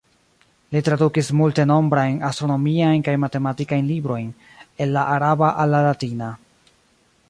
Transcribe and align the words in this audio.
Li 0.75 0.79
tradukis 0.87 1.29
multenombrajn 1.41 2.17
astronomiajn 2.31 3.05
kaj 3.09 3.15
matematikajn 3.27 3.87
librojn 3.93 4.35
el 4.87 4.99
la 4.99 5.09
araba 5.19 5.57
al 5.65 5.75
la 5.77 5.89
latina. 5.91 6.37